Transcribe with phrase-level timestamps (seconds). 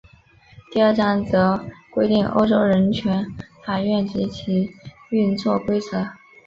[0.71, 3.23] 第二章则规定欧洲人权
[3.63, 4.67] 法院及其
[5.11, 6.07] 运作规则。